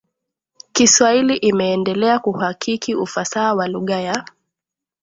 kiswahili 0.71 1.35
Imeendelea 1.37 2.19
kuhakiki 2.19 2.95
ufasaha 2.95 3.53
wa 3.53 3.67
lugha 3.67 4.01
ya 4.01 4.25